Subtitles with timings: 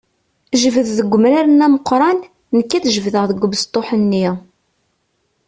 [0.61, 2.19] Jbed deg umrar-nni ameqqran,
[2.57, 4.27] nekk ad jebdeɣ deg ubesṭuḥ-nni.